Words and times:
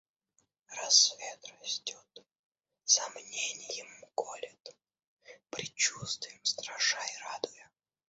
Рассвет 0.77 1.45
растет, 1.59 2.25
сомненьем 2.85 4.03
колет, 4.15 4.75
предчувствием 5.51 6.43
страша 6.43 6.97
и 7.05 7.17
радуя. 7.25 7.69